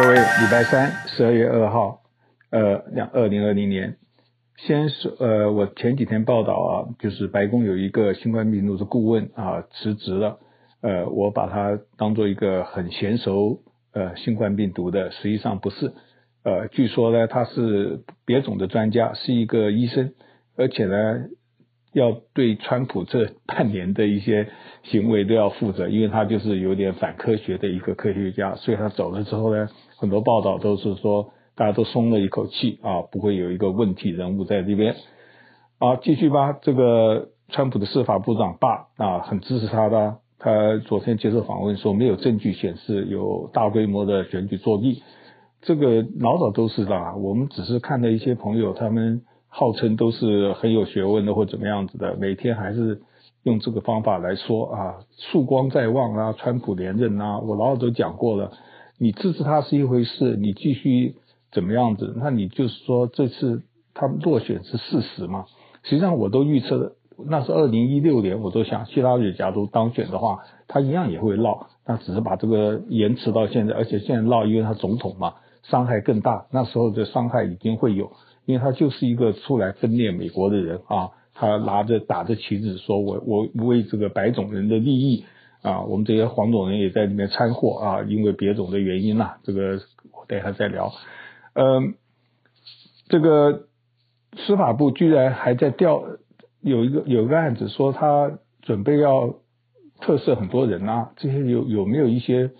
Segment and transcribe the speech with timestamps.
[0.00, 2.02] 各位，礼拜三，十二月二号，
[2.52, 3.96] 呃，两二零二零年，
[4.56, 10.38] 先是呃，我前几天报道啊，就是白宫有一个新冠病毒的顾问啊辞职了，
[10.82, 15.92] 呃，我把他当做一个很娴熟呃新冠病毒的，实际上不是，
[16.44, 20.12] 呃，据说呢他是别种的专家，是一个医生，
[20.56, 21.24] 而且呢
[21.92, 24.48] 要对川普这半年的一些
[24.84, 29.68] 行为都要负责，因为他就是有点反科学的一个科学家，所以他走了之后呢。
[29.98, 34.94] 很多报道都是说，大家都松了一口气啊，不会有一个问题人物在这边。
[35.80, 36.56] 好，继续吧。
[36.62, 40.18] 这个川普的司法部长巴啊，很支持他的。
[40.38, 45.02] 他昨天接受访问说，没有证据显示有大规模的选举作弊。
[45.62, 53.00] 这个老早都是的，我们只是看到一些朋友，他们号称都是很有学问的或怎么样子的，每天还是
[53.42, 57.40] 用这个方法来说啊，曙光在望啊，川普连任啊。
[57.40, 58.52] 我老早都讲过了。
[58.98, 61.14] 你支持他是一回事，你继续
[61.52, 62.14] 怎么样子？
[62.16, 63.62] 那你就是说这次
[63.94, 65.46] 他落选是事实嘛？
[65.84, 66.92] 实际上我都预测的，
[67.28, 76.46] 那是二零一六年，我都想希拉里假如当选的话，他一样也会闹，那只是把这个延迟到现在，而且现在闹，因为他总统嘛，伤害更大。
[76.50, 78.10] 那时候的伤害已经会有，
[78.46, 85.24] 因为他就是一个出来分裂美国的人啊，他拿着打着旗子说我我为这个白种人的利益。
[85.60, 89.80] 啊，我们这些黄种人也在里面掺和啊，因为别种的原因呐、这个
[90.12, 90.92] 我等一下再聊。
[91.54, 91.94] 嗯，
[93.08, 93.66] 这个
[94.36, 96.04] 司法部居然还在调，
[96.60, 99.34] 有一个有一个案子说他准备要
[100.00, 102.52] 特赦很多人啊，这些有有没有一些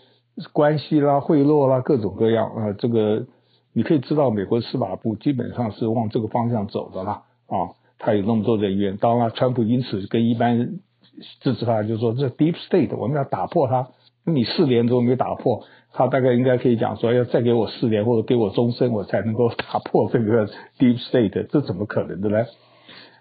[0.52, 2.72] 关系啦、贿赂啦，各种各样啊？
[2.72, 3.26] 这个
[3.72, 10.80] 你可以知道，美国司法部基本上是往这个方向走的啦啊，他有那么多人员，当然川普因此跟一般。
[11.40, 13.88] 支持他，就是说这 deep state，我们要打破它。
[14.24, 20.46] 你四年都没打破，他大概应该可以讲说，要再给我四年或者给我终身，我才能够打破这个
[20.78, 21.46] deep state。
[21.48, 22.44] 这怎么可能的呢？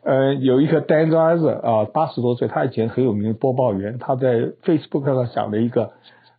[0.04, 5.92] 呃，有一个 Dan Rather 啊，八十多岁，他以前很有名的播报员，他在 Facebook 上讲了一个，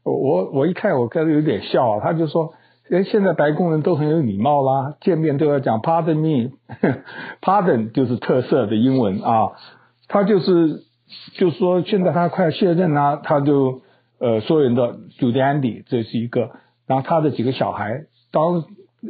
[0.05, 2.53] 我我一看我开始有点笑啊，他就说，
[2.91, 9.53] 哎，现在白宫人都很有礼貌啦，见面都要讲 Pardon me，Pardon 就是特色的英文啊，
[10.09, 10.88] 他就是。
[11.35, 13.81] 就是说，现在他快要卸任啦，他就
[14.19, 16.51] 呃说人的 Giuliani 这是一个，
[16.87, 18.65] 然后他的几个小孩，当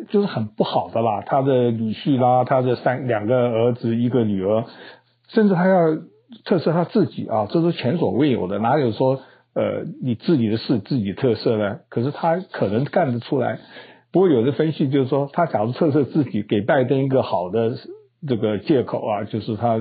[0.08, 4.64] 就是很不好的啦，他的女婿啦，他的三两个儿子一个女儿，
[5.28, 5.96] 甚至他要
[6.44, 9.20] 特赦他自己啊，这都前所未有的，哪有说
[9.54, 11.80] 呃你自己的事自己特赦呢？
[11.88, 13.58] 可是他可能干得出来，
[14.12, 17.72] 不过有的分析就是说，他假如特赦自己，给拜登一个好的。
[18.26, 19.76] 这个借口啊，就是他，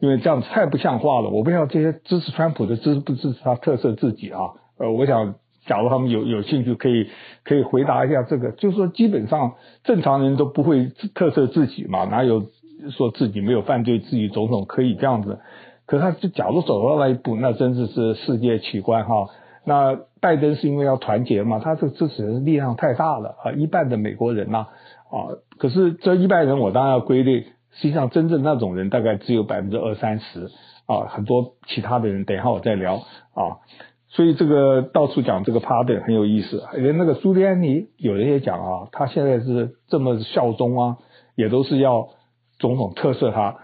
[0.00, 1.28] 因为这样子太不像话了。
[1.28, 4.40] 我不知道这些支持川普的支不支持他特赦自己啊？
[4.78, 5.34] 呃，我想，
[5.66, 7.08] 假如他们有有兴趣，可以
[7.44, 8.52] 可以回答一下这个。
[8.52, 9.52] 就是说，基本上
[9.82, 12.46] 正常人都不会特赦自己嘛，哪有
[12.90, 15.40] 说自己没有犯罪，自己总统可以这样子？
[15.86, 19.28] 可他就假如走到那一步，那真的是世界奇观哈。
[19.66, 24.66] 那拜登是因为要团结嘛，他这个支持人力量太大了啊，一半的美国人呐
[25.10, 25.28] 啊，啊，
[25.58, 27.44] 可是这一半人我当然要归类。
[27.74, 30.50] 实际上，真正那种人大概只有百分之二三十
[30.86, 33.60] 啊，很多其他的人，等一下我再聊啊。
[34.08, 40.98] 所以这个到处讲这个 pardon 很有意思，连那个朱利安尼有人也讲啊，他现在是这么效忠啊，
[41.34, 42.10] 也都是要
[42.60, 43.56] 总统特赦他。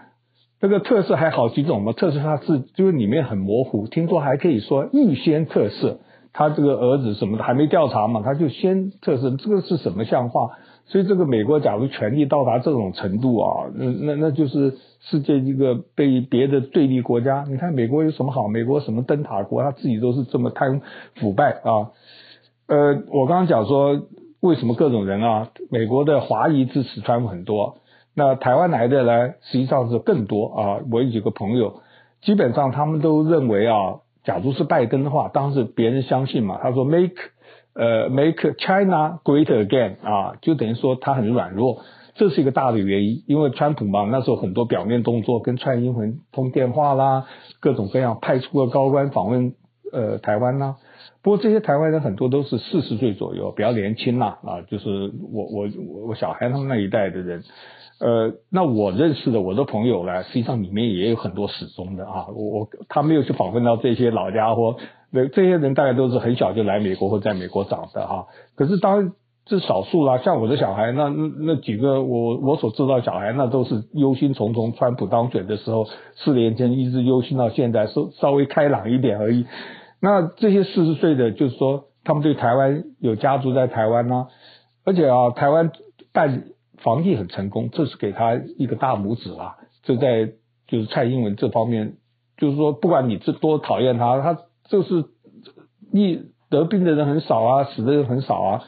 [0.59, 5.99] 这个特赦还好几种嘛，特赦他是就是里面很模糊，听说还可以说预先特赦，
[6.33, 10.49] 他这个儿子什么的还没调查嘛，他就先特赦，这个是什么像话？
[10.85, 17.45] 所以，这个美国假如权力到达这种程度啊，那那那就是世界一个被别的对立国家。
[17.47, 18.49] 你看美国有什么好？
[18.49, 20.81] 美国什么灯塔国，他自己都是这么贪
[21.15, 21.91] 腐败啊。
[22.67, 24.01] 呃，我刚刚讲说，
[24.41, 27.77] 为什么各种人啊，美国的华裔支持川普很多，
[28.13, 30.79] 那台湾来的呢，实际上是更多啊。
[30.91, 31.81] 我有几个朋友，
[32.21, 37.15] 基本上他们都认为啊，假如是拜登的话，当时别人相信嘛，他说 make。
[37.73, 41.79] 呃，Make China Great Again 啊，就等于说他很软弱，
[42.15, 43.23] 这是一个大的原因。
[43.27, 47.25] 因为川普嘛，那时候很多表面动作，跟蔡英文通电话啦，
[47.59, 49.53] 各种各样，派出了高官访问
[49.91, 50.75] 呃台湾啦。
[51.23, 55.69] 不过这些台湾人很多都是四十岁左右，比较年轻啦啊，就是我我
[56.07, 57.43] 我小孩他们那一代的人。
[57.99, 64.77] 呃，那我认识的我的朋友呢，实际上里面也有很多始终的啊，我我他没有去访问到这些老家伙，
[65.11, 68.25] 那这些人大概都是很小就来美国或在美国长的哈。
[68.55, 69.11] 可是当然
[69.45, 74.73] 这少数啦，像我的小孩，那那几个我我所知道小孩，那都是忧心忡忡。
[74.73, 79.45] 川普当选的时候，四年前一直忧心到现在，稍稍微开朗一点而已。
[80.01, 84.27] 那这些四十岁的，就是说他们对台湾有家族在台湾呢。
[84.83, 85.71] 而且啊，台湾
[86.11, 86.45] 办
[86.79, 89.57] 防疫很成功，这是给他一个大拇指啊！
[89.83, 90.31] 这在
[90.67, 91.97] 就是蔡英文这方面，
[92.37, 95.05] 就是说，不管你这多讨厌他，他就是
[95.93, 98.63] 你得病的人很少啊，死的人很少啊。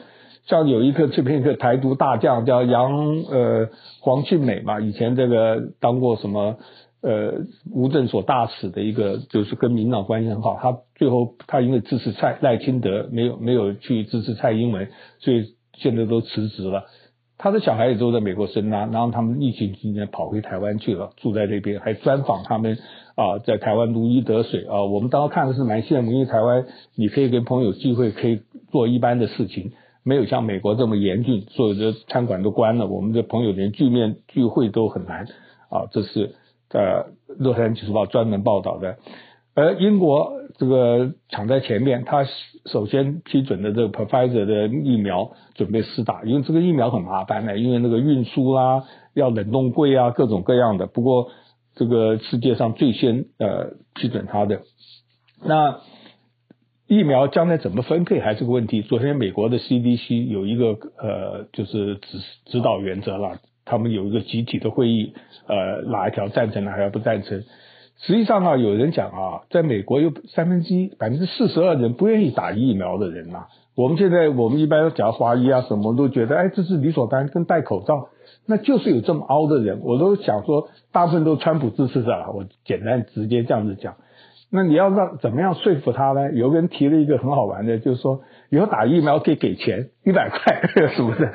[0.46, 2.92] 像有一个这边一个台独大将叫杨
[3.28, 3.70] 呃
[4.00, 6.58] 黄庆美嘛，以前这个当过什么
[7.04, 10.58] 呃无政所大使的一个，就是跟民党关系很好。
[10.60, 14.88] 他最后他因为支持蔡赖清德，没有没有去支持蔡英文，
[15.20, 16.84] 所以现在都辞职了。
[17.36, 22.78] 他的小孩也都在美国生啊，然后他们疫情期间跑回台湾去了，住在那边，还专访他们
[23.16, 24.84] 啊，在台湾如鱼得水啊。
[24.84, 26.64] 我们当时看的是蛮羡慕，因为台湾
[26.94, 28.40] 你可以跟朋友聚会，可以
[28.70, 29.72] 做一般的事情。
[30.04, 35.26] 没有像美国这么严峻，所有的餐馆都关了，我们的朋友连聚面聚会都很难
[35.70, 35.86] 啊。
[35.90, 36.34] 这是
[36.74, 37.04] 呃
[37.38, 38.98] 《洛杉矶时报》专门报道的。
[39.54, 42.26] 而英国这个抢在前面，他
[42.66, 48.84] 首先批准的这个 Pfizer 的疫苗准备施打，因为这个疫苗很麻烦的，因为那个运输啦，
[49.14, 50.86] 要冷冻柜啊，各种各样的。
[50.86, 51.30] 不过
[51.74, 54.60] 这个世界上最先呃批准他的
[55.42, 55.80] 那。
[56.86, 58.82] 疫苗将来怎么分配还是个问题。
[58.82, 65.14] 昨天美国的 CDC 有一个呃，就是指指导原则了，他们有一个集体的会议，
[65.46, 67.42] 呃，哪一条赞成，哪一条不赞成。
[67.96, 73.46] 实际上啊，有人讲啊，在美国有三分之一，百分之四十二人不愿意打疫苗的人呐、
[73.76, 78.08] 我们现在我们一般讲华裔啊，什么都觉得，哎，这是理所当然，跟戴口罩，
[78.46, 79.80] 那就是有这么凹的人。
[79.82, 83.94] 我都想说，大部分都川普支持者了，我简单直接这样子讲。
[84.50, 86.32] 那你要让怎么样说服他呢？
[86.32, 88.20] 有个人提了一个很好玩的，就是说
[88.50, 91.32] 以后打疫苗可以给钱一百块，是不是？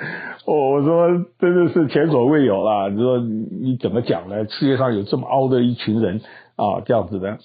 [0.50, 2.90] 哦，我说真的是前所未有啦。
[2.90, 4.48] 你说你怎么讲呢？
[4.50, 6.22] 世界上有这么凹的一群人
[6.56, 7.38] 啊，这样子的。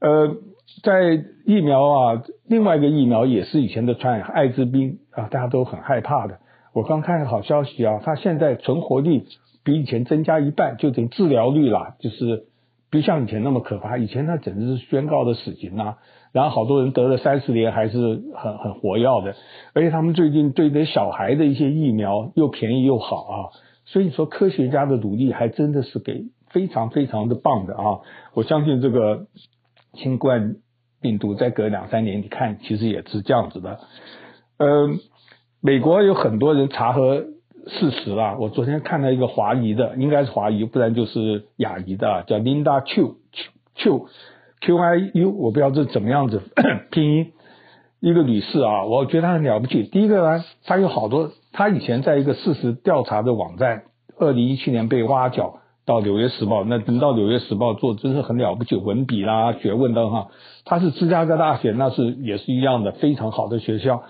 [0.00, 0.34] 呃，
[0.82, 6.38] 在疫苗啊，另外一个疫苗也是以前的传染艾滋病啊，大家都很害怕的。
[6.72, 9.24] 我刚看个好消息啊，它现在存活率
[9.62, 12.46] 比以前增加一半，就等于治疗率啦，就是。
[12.90, 15.96] 不像以前那么可怕，以前那简直是宣告的死刑呐、
[16.32, 17.98] 然后好多人得了三十年还是
[18.34, 19.36] 很很活跃的，
[19.74, 23.36] 而且他们最近对那小孩的一些疫苗又便宜又好啊，
[23.84, 28.00] 所以说科学家的努力还真的是给非常非常的棒的啊！
[28.32, 29.26] 我相信这个
[29.94, 30.56] 新冠
[31.02, 33.80] 病毒再隔两三年，你看其实也是这样子的。
[34.58, 34.88] 呃，
[35.60, 37.26] 美国有很多人查核。
[37.68, 43.16] 事实啦，我昨天看到一个华裔的，应该是华裔，不然就是亚裔的，叫 Linda Q
[43.76, 44.06] Q
[44.60, 46.42] Q I U，我不知道这怎么样子
[46.90, 47.32] 拼音。
[48.00, 49.82] 一个女士啊，我觉得她很了不起。
[49.82, 53.82] 第一个呢，她有好多，她以前在一个事实调查的网站，
[54.18, 60.28] 二零一七年被挖角到《纽约时报》，那等到《纽约时报》做，真是很了不起，文笔啦、学问的哈。
[60.64, 64.04] 她是芝加哥大学，那是也是一样的非常好的学校。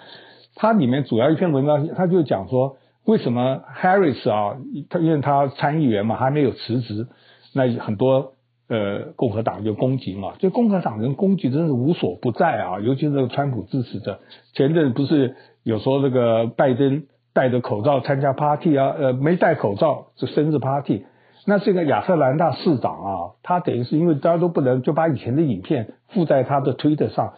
[0.55, 2.77] 它里面主要一篇文章，他就讲说。
[3.09, 4.59] 为什么 Harris 啊，
[4.91, 7.07] 他因为他参议员嘛，还没有辞职，
[7.55, 8.35] 那很多
[8.69, 14.21] 呃共和党就攻击嘛，就共和党人攻击真是无所不在啊，尤其是川普支持者。
[14.53, 21.07] 前阵不是有说那个拜登戴着口罩参加 party 啊，呃没戴口罩就生日 party，
[21.47, 23.09] 那这个亚特兰大市长啊，
[23.43, 27.33] 他等于是因为大家都不能就把以前的影片附在他的推特上。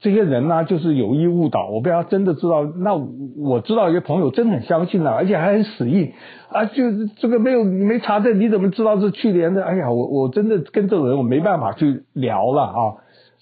[0.00, 1.68] 这些人呢、就是有意误导。
[1.68, 6.12] 我不要真的知道，那我知道一些朋友真的很相信了、而且还很死硬
[6.50, 6.66] 啊！
[6.66, 9.64] 就是这个没有没查证，你怎么知道是去年的？
[9.64, 12.94] 哎呀，我我真的跟这种人我没办法去聊了啊。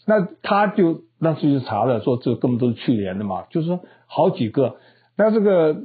[0.07, 4.77] 那他就那时就查了，说这根本都是去年的嘛，就是说好几个。
[5.19, 5.77] 那这个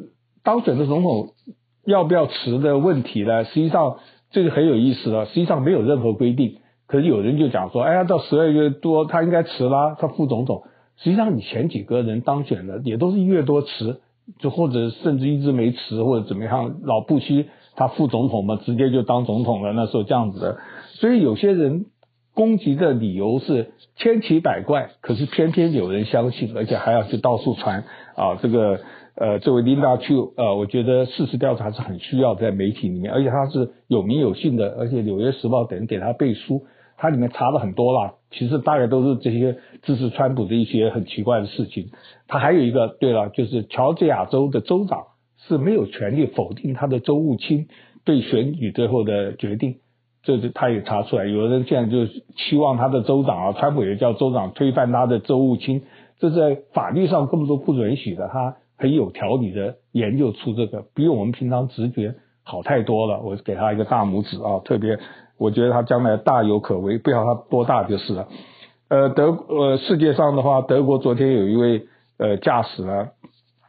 [0.44, 1.34] 当选的总统
[1.86, 3.44] 要不要辞的问题呢？
[3.44, 3.98] 实际上
[4.30, 6.60] 这个很有意思了，实际上没有任何规定。
[6.92, 10.64] 可是有人就讲说，哎呀，到十二月多他应该辞啦，他副总统。
[10.98, 14.02] 实际上你前几个人当选的也都是一月多辞，
[14.40, 16.82] 就或者甚至一直没辞或者怎么样。
[16.84, 17.46] 老布希
[17.76, 20.58] 他副总统嘛，直接就当总统了，那时候这样子的。
[20.96, 21.86] 所以有些人
[22.36, 27.86] 攻击的理由是千奇百怪，可是偏偏有人相信，而且还要去到处传
[28.18, 28.36] 啊。
[28.42, 28.82] 这个
[29.16, 36.64] 呃，这位 Linda Chu 呃，我觉得事实调查是很需要在媒体里面，而且他是有名有姓的，而且《纽约时报》等给他背书。
[37.02, 41.90] 它里面查了很多啦，其实大概都是这些支持川普的一些很奇怪的事情。
[42.28, 45.06] 他还有一个，对了，就是乔治亚州的州长
[45.48, 47.70] 是没有权利否定他的州务卿
[48.06, 49.78] 对选举最后的决定，
[50.22, 51.26] 这是他也查出来。
[51.26, 55.82] 有人现在就期望他的州长啊，川普也叫州长推翻他的州务卿，
[56.20, 58.28] 这在法律上根本都不允许的。
[58.28, 63.22] 他很有条理的研究出这个，比我们平常直觉好太多了。
[63.24, 65.00] 我给他一个大拇指啊，特别。
[65.42, 68.28] 我觉得他将来大有可为，不知道他多大就是了。
[68.90, 71.88] 呃，德呃世界上的话，德国昨天有一位
[72.20, 73.08] 呃驾驶呢，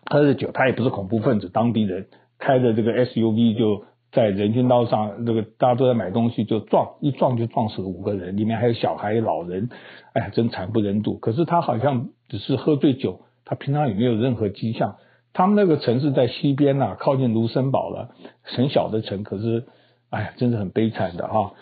[0.05, 9.71] 喝着酒，他也不是恐怖分子，当地人开着这个 SUV 就在人行道上，这个大家都在买东西，就撞一撞就撞死了五个人，里面还有小孩、老人，
[10.13, 11.17] 哎呀，真惨不忍睹。
[11.17, 14.97] 可是他好像只是喝醉酒，他平常也没有任何迹象。
[15.33, 18.11] 他们那个城市在西边呐、靠近卢森堡了，
[18.43, 19.65] 很小的城，可是，
[20.13, 21.53] 哎呀，真是很悲惨的哈。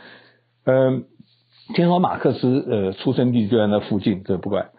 [0.64, 1.04] 嗯、
[1.74, 4.70] 听说马克思呃出生地就在那附近，这不管。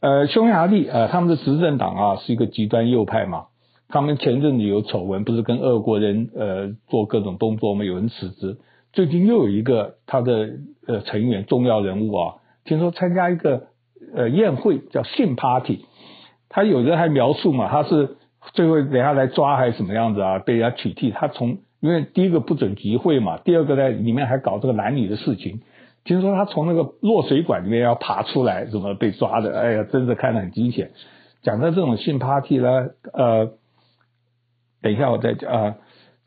[0.00, 3.46] 呃，匈牙利呃，他们的执政党啊是一个极端右派嘛，
[3.88, 7.84] 他们前阵子有丑闻，不是跟俄国人呃做各种动作吗？
[7.84, 8.58] 有人辞职，
[8.92, 10.50] 最近又有一个他的
[10.86, 13.64] 呃成员重要人物啊，听说参加一个
[14.14, 15.84] 呃宴会叫性 party，
[16.48, 18.16] 他有人还描述嘛，他是。
[18.52, 20.38] 最后等下来抓还是什么样子啊？
[20.38, 25.60] 被人家取缔，他从因为第一个不准集会嘛，第二个在里面还搞这个男女的事情。
[26.04, 29.58] 听说他从那个落水管里面要爬出来，怎么被抓的？
[29.58, 30.92] 哎呀，真的看得很惊险。
[31.42, 32.68] 讲到这种性 party 呢，
[33.12, 33.50] 呃，
[34.80, 35.76] 等一下我再讲啊、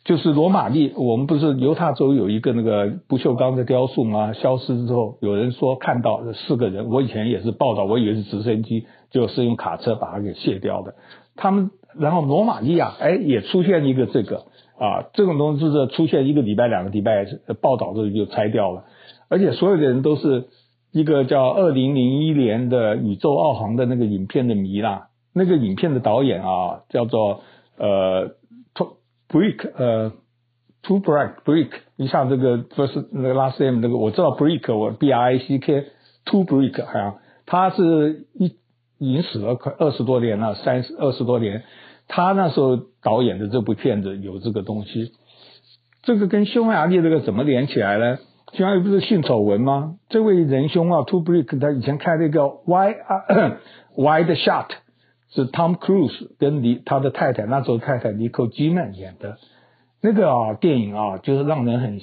[0.04, 4.34] 就是罗马利，我们不是犹他州有一个那个不锈钢的雕塑吗？
[4.34, 10.96] 消失之后，有人说看到四个人，我以前也是报道，我以为是直升机，就是用卡车把它给卸掉的。
[11.36, 11.72] 他们。
[11.98, 14.44] 然后罗马利亚，哎，也出现一个这个
[14.80, 17.26] 啊，这种东西就是出现一个礼拜、两个礼拜，
[17.62, 18.86] 报道这里就拆掉了。
[19.28, 20.46] 而且所有的人都是
[20.92, 25.10] 一个叫二零零一年的宇宙奥航的那个影片的迷啦。
[25.34, 27.42] 那个影片的导演啊，叫做
[27.78, 28.32] 呃
[28.74, 28.98] ，To
[29.30, 30.14] Brick，呃
[30.84, 38.58] ，To Brick Brick，你像这个不是那个 Last name 那个，我知道 Brick，我 B R I C K，To Brick，好像他是一。
[39.02, 41.64] 已经死了快二十多年了，三十二十多年，
[42.10, 45.14] 他那时候导演的这部片子有这个东西，
[46.04, 48.18] 这个跟匈牙利这个怎么连起来呢？
[48.52, 49.96] 匈牙利不是性丑闻吗？
[50.10, 52.98] 这位仁兄啊，To Brick，他以前开了一个 Wide
[54.44, 54.68] Shot，
[55.30, 59.38] 是 Tom Cruise 跟尼他的太太那时候太太妮可基曼演的
[60.02, 62.02] 那个啊电影啊，就是让人很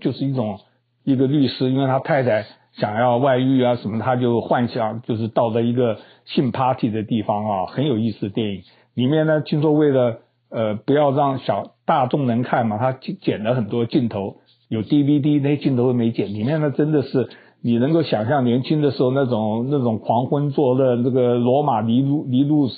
[0.00, 0.60] 就是一种
[1.04, 2.46] 一个律师，因为他太太。
[2.74, 8.62] 想要外遇啊什么，他就幻想就是到了一个性 party 的地方啊，很有意思的电影。
[8.98, 10.18] 里面呢，听说为了
[10.50, 14.38] 呃不要让小大众能看嘛，他剪了很多镜头，
[14.68, 16.34] 有 DVD 那些镜头都没剪。
[16.34, 17.28] 里面呢，真的是
[17.62, 22.68] 你能够想象年轻的时候那种那种狂欢作乐，那个罗马尼路尼禄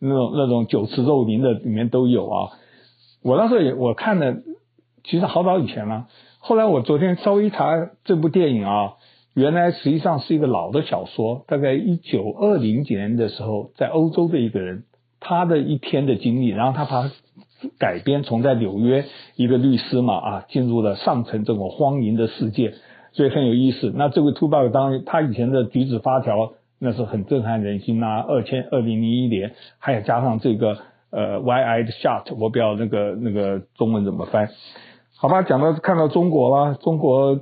[0.00, 2.50] 那种那种酒池肉林的里面都有啊。
[3.22, 4.36] 我那时候也我看了，
[5.02, 6.08] 其实好早以前了。
[6.40, 8.96] 后来我昨天稍微一查这部电影啊。
[9.32, 14.82] 原来实际上是一个老的小说，大概一九二零年的时候，在欧洲的一个人
[15.20, 17.10] 他的一天的经历，然后他把
[17.78, 19.04] 改编，从在纽约
[19.36, 22.74] 一个律师嘛啊，进入了上层这种荒淫的世界，
[23.12, 23.92] 所以很有意思。
[23.94, 28.24] 那这位 Tupac 当然他以前的举止发条那是很震撼人心呐、啊。
[28.26, 30.78] 二千二零零一年，还有加上这个
[31.10, 34.48] 呃，Y I 的 Shot，我不知道那个那个中文怎么翻？
[35.16, 37.40] 好吧，讲到看到中国了，中国。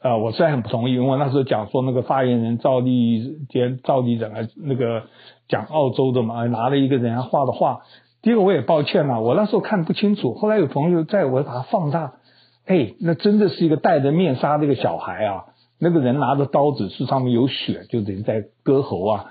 [0.00, 5.02] 啊、我虽然很不同意，因为我那时候讲说那个发言人赵立坚、赵立人啊，那个
[5.48, 7.80] 讲澳洲的嘛，拿了一个人家画的画。
[8.20, 10.34] 第一个我也抱歉了，我那时候看不清楚。
[10.34, 12.14] 后来有朋友在我把它放大，
[12.66, 15.44] 哎，那真的是一个戴着面纱的一个小孩啊，
[15.78, 19.26] 那个人拿着刀子，是上面有血，就等于在割喉啊。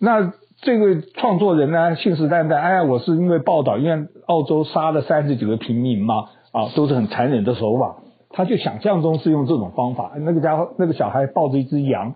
[0.00, 7.96] 那这个创作人呢，信誓旦旦，哎，我是因为报道，因为澳洲杀了三十几个平民嘛，啊，都是很残忍的手法。
[8.30, 12.14] 他就想象中是用这种方法，那个家伙那个小孩抱着一只羊，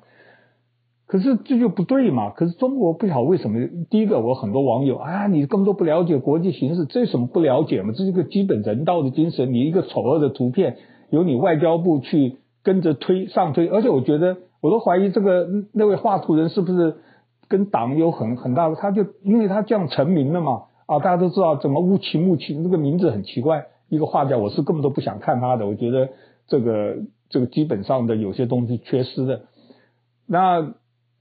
[1.07, 2.31] 可是这就不对嘛。
[2.31, 7.93] 可是中国不晓得为什么，第一个我很多网友啊，你根本都不了解国际形势，这有什么不了解嘛？
[7.97, 9.53] 这是一个基本人道的精神。
[9.53, 10.77] 你一个丑恶的图片，
[11.11, 16.97] 由你外交部去跟着推上推，而且我觉得我都怀疑这个那位画图人是不是
[17.49, 23.67] 跟党有很很大的，他就因为他这样成名了嘛啊，大家都知道怎么乌奇木奇那个名字很奇怪。
[23.89, 25.65] 一个画家，我是根本都不想看他的。
[25.65, 26.09] 我觉得
[26.49, 26.97] 这个
[27.29, 29.43] 这个基本上的有些东西缺失的。
[30.27, 30.75] 那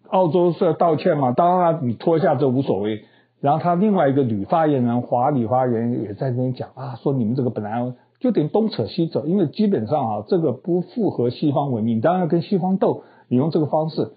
[0.09, 1.31] 澳洲是要道歉嘛？
[1.31, 3.03] 当然，你脱下这无所谓。
[3.41, 12.01] 然后他另外一个女发言人华女发言人也在那边讲啊，说你们这个本来就等于东扯西扯，因为基本上啊，这个不符合西方文明。
[12.01, 14.13] 当然跟西方斗，你用这个方式，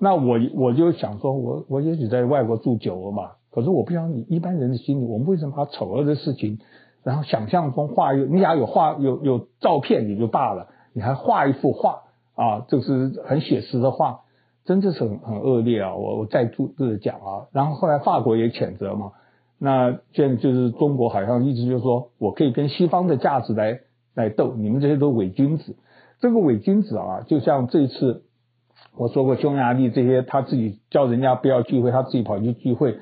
[0.00, 6.58] 那我 我就想说，我我也许在外国住久了嘛，可是我不知道你一般人的心里，我们为什么把丑恶的事情？
[7.04, 12.02] 然后想象中画一，你俩有画有有照片也就罢了，你还画一幅画
[12.34, 14.20] 啊，这是很写实的画，
[14.64, 15.94] 真的是很很恶劣啊！
[15.94, 19.12] 我我再注这讲啊，然后后来法国也谴责嘛，
[19.58, 23.80] 那现在就是中国好像一直就说我可以跟西方的价值来
[24.14, 25.76] 来斗，你们这些都伪君子。
[26.20, 28.22] 这个伪君子啊，就像这次
[28.96, 32.98] 我说过匈牙利这些他自己叫人家不要聚会，他自己跑去聚会。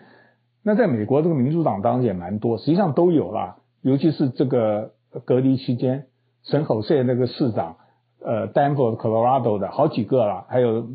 [0.63, 3.57] 那在美国，这个民主党当然也蛮多，实际上都有啦。
[3.83, 4.93] 尤其是这个
[5.25, 6.07] 隔离期间，
[6.43, 7.77] 圣荷西那个市长，
[8.23, 10.87] 呃丹佛 Colorado 的好几个啦，还有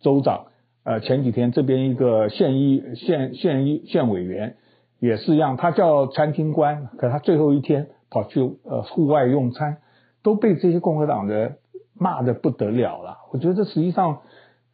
[0.00, 0.46] 州长，
[0.84, 4.56] 呃，前几天这边一个县议县县议县委员
[4.98, 9.78] 也是一样，他叫餐厅官，可他最后一天跑去呃户外用餐，
[10.22, 11.56] 都被这些共和党的
[11.98, 13.18] 骂得不得了了。
[13.32, 14.20] 我觉得这实际上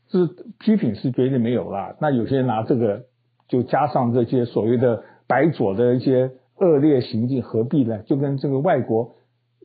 [0.08, 0.28] 是
[0.58, 1.96] 批评是绝对没有啦。
[2.00, 3.04] 那有些人拿这个。
[3.48, 8.00] 就加上这些所谓的白左的一些恶劣行径，何必呢？
[8.00, 9.12] 就跟这个外国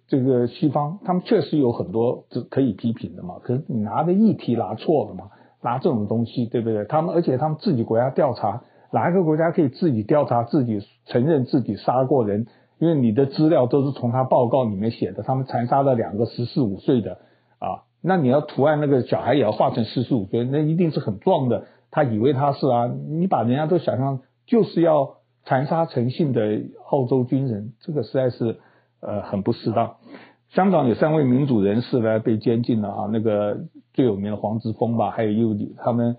[0.08, 3.40] 这个西方，他们确实有很多可以批评的嘛。
[3.42, 5.32] 可是你拿的议题拿错了嘛？
[5.62, 6.86] 拿这种东西，对不对？
[6.86, 12.48] 他们而且他们自己国家调查，哪一个国家可以自己调查自己承认自己杀过人？
[12.80, 17.20] 因为你的资料都是从他报告里面写的，他们残杀了两个十四五岁的
[17.60, 21.66] 啊，那你要图案那个小孩也要画成十四五岁，那一定是很壮的。
[21.92, 28.58] 他以为他是啊，你把人家都想象就是要残杀诚信的澳洲军人，这个实在是
[29.00, 29.98] 呃很不适当。
[30.54, 33.58] 香港有三位民主人士呢被监禁了啊，那个
[33.94, 36.18] 最有名的黄之锋吧，还有尤里，他们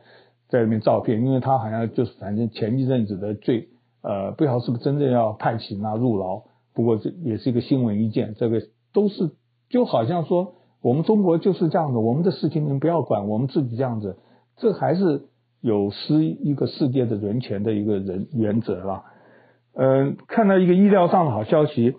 [0.49, 3.69] 在里面照片，因为他好像就是反正前一阵子的罪，
[4.03, 6.43] 呃，不晓得是不是真正要判刑啊入牢，
[6.75, 8.63] 不过这也是一个新闻一件，这个
[8.93, 9.31] 都是
[9.69, 14.17] 就好像说我们中国就是这样子，我们的事情你们不要管，我们自己这样子，
[14.57, 15.23] 这还是。
[15.65, 19.05] 有失一个世界的人权的一个人原则了。
[19.75, 21.95] 嗯、看到一个医疗上的好消息，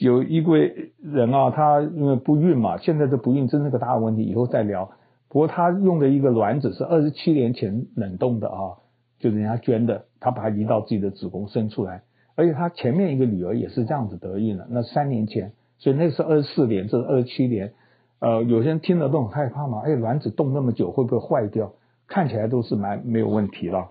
[0.00, 4.90] 有一位人啊，他因为不孕嘛，现在这不孕真是个大问题，以后再聊。
[5.28, 8.78] 不过他用的一个卵子是二十七年前冷冻的啊，
[9.18, 12.02] 就人家捐的，他把它移到自己的子宫生出来，
[12.34, 17.72] 而且他前面一个女儿也是这样子得孕了，那三年前，所以那是二十四年，这是二十七年。
[18.20, 21.72] 呃，有些人听了都很害怕嘛，哎，卵子冻那么久会不会坏掉？
[22.06, 23.88] 看起来都是蛮没有问题了，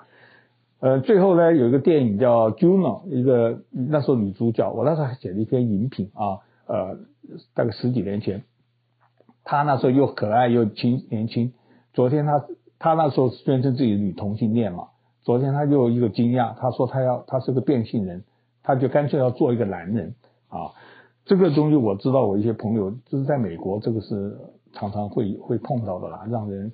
[0.79, 6.97] 呃，最后呢，有一个电影叫《Juno》，一个那时候女主角，我那时候还写了一篇影评啊，呃，
[7.53, 8.43] 大概十几年前，
[9.43, 11.53] 她那时候又可爱又轻年轻。
[11.93, 12.45] 昨天她
[12.77, 14.89] 她那时候宣称自己女同性恋嘛，
[15.23, 18.23] 昨天她又一个惊讶，她说她要她是个变性人，
[18.63, 20.15] 她就干脆要做一个男人
[20.49, 20.71] 啊。
[21.25, 24.37] 这个东西我知道，我一些朋友就是在美国，这个是
[24.73, 26.71] 常常会会碰到的啦，让人。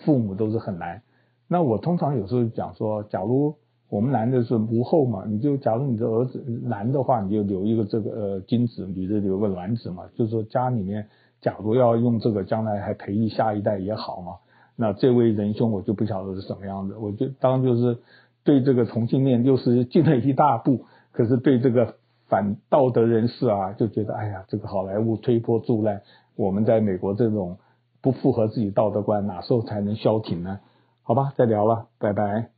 [0.00, 1.00] 父母都是很难，
[1.46, 3.54] 那我通常有时候讲说，假如
[3.90, 11.06] 我们男的是无后嘛，你就假如你的儿子男的话，你就留一个这个呃精子，女的留个卵子嘛，就是说家里面
[11.40, 14.32] 假如要用这个，将来还培育下一代也好嘛。
[14.76, 17.98] 那这位仁兄我就不晓得是什么样子，我就当就是
[18.42, 21.94] 对这个同性恋又是进了一大步，可是对这个
[22.26, 26.00] 反道德人士啊，就觉得哎呀，这个好莱坞推波助澜，
[26.36, 27.58] 我们在美国这种。
[28.02, 30.60] 不符合自己道德观，哪时候才能消停呢？
[31.06, 32.48] 好吧，再聊了，拜拜。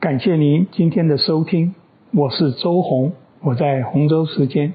[0.00, 1.72] 感谢您今天的收听，
[2.12, 4.72] 我是周红，我在洪州时间。